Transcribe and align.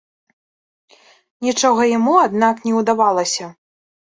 Нічога 1.49 1.83
яму, 1.97 2.17
аднак, 2.25 2.65
не 2.71 2.75
ўдавалася. 2.79 3.45